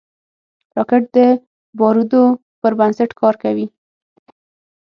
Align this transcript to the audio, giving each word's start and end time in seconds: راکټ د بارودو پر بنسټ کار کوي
راکټ 0.77 1.03
د 1.15 1.17
بارودو 1.79 2.23
پر 2.61 2.73
بنسټ 2.79 3.11
کار 3.21 3.35
کوي 3.43 3.65